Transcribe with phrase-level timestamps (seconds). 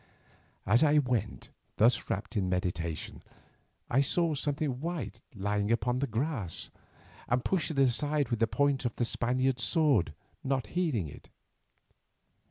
[0.65, 3.21] As I went, thus wrapped in meditation,
[3.87, 6.71] I saw something white lying upon the grass,
[7.27, 11.29] and pushed it aside with the point of the Spaniard's sword, not heeding it.